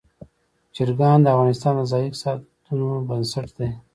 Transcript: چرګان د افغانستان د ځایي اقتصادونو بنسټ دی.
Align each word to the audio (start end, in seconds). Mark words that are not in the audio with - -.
چرګان 0.75 1.17
د 1.21 1.27
افغانستان 1.35 1.73
د 1.77 1.81
ځایي 1.91 2.05
اقتصادونو 2.09 2.87
بنسټ 3.09 3.47
دی. 3.57 3.69